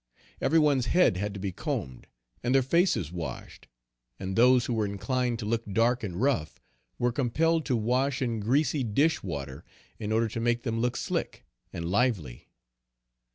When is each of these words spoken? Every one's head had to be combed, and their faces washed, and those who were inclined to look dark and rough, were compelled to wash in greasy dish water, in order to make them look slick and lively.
Every 0.41 0.57
one's 0.57 0.87
head 0.87 1.17
had 1.17 1.31
to 1.35 1.39
be 1.39 1.51
combed, 1.51 2.07
and 2.41 2.55
their 2.55 2.63
faces 2.63 3.11
washed, 3.11 3.67
and 4.19 4.35
those 4.35 4.65
who 4.65 4.73
were 4.73 4.87
inclined 4.87 5.37
to 5.37 5.45
look 5.45 5.63
dark 5.71 6.03
and 6.03 6.19
rough, 6.19 6.59
were 6.97 7.11
compelled 7.11 7.67
to 7.67 7.75
wash 7.75 8.19
in 8.19 8.39
greasy 8.39 8.83
dish 8.83 9.21
water, 9.21 9.63
in 9.99 10.11
order 10.11 10.27
to 10.29 10.39
make 10.39 10.63
them 10.63 10.79
look 10.81 10.97
slick 10.97 11.45
and 11.71 11.85
lively. 11.87 12.49